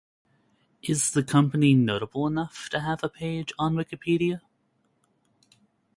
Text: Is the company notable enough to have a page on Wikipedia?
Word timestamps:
Is 0.81 1.11
the 1.11 1.21
company 1.21 1.75
notable 1.75 2.25
enough 2.25 2.69
to 2.69 2.79
have 2.79 3.03
a 3.03 3.07
page 3.07 3.53
on 3.59 3.75
Wikipedia? 3.75 4.41